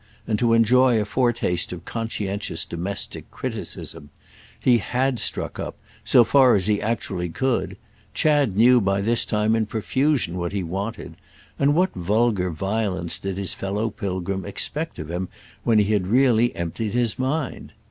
[0.25, 4.09] and to enjoy a foretaste of conscientious domestic criticism.
[4.59, 7.77] He had struck up, so far as he actually could;
[8.15, 11.17] Chad knew by this time in profusion what he wanted;
[11.59, 15.29] and what vulgar violence did his fellow pilgrim expect of him
[15.63, 17.71] when he had really emptied his mind?